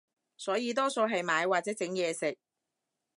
[0.35, 2.35] 所以多數係買或者整嘢食